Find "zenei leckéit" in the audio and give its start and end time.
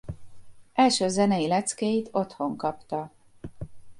1.07-2.09